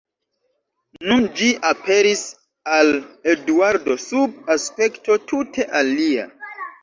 [1.09, 2.23] Nun ĝi aperis
[2.79, 2.89] al
[3.35, 6.27] Eduardo sub aspekto tute alia.